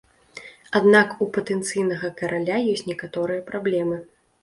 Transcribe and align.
Аднак 0.79 1.13
у 1.27 1.27
патэнцыйнага 1.35 2.13
караля 2.23 2.57
ёсць 2.75 2.85
некаторыя 2.91 3.49
праблемы. 3.55 4.05